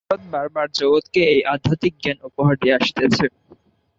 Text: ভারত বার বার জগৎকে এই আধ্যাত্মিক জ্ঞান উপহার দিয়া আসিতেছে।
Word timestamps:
ভারত 0.03 0.23
বার 0.33 0.47
বার 0.55 0.67
জগৎকে 0.79 1.21
এই 1.33 1.41
আধ্যাত্মিক 1.53 1.93
জ্ঞান 2.03 2.17
উপহার 2.29 2.55
দিয়া 2.61 2.75
আসিতেছে। 2.79 3.25